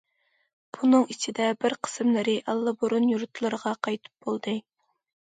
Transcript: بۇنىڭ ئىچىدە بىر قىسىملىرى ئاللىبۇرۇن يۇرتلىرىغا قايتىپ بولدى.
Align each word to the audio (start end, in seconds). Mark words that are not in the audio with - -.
بۇنىڭ 0.77 1.03
ئىچىدە 1.13 1.49
بىر 1.65 1.75
قىسىملىرى 1.87 2.33
ئاللىبۇرۇن 2.53 3.05
يۇرتلىرىغا 3.13 3.75
قايتىپ 3.89 4.27
بولدى. 4.29 4.57